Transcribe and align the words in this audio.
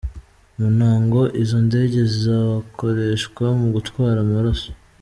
Mu 0.57 0.67
ntango, 0.77 1.21
izo 1.43 1.57
ndege 1.67 1.99
zizokoreshwa 2.11 3.45
mu 3.59 3.67
gutwara 3.75 4.19
amaraso. 4.25 4.69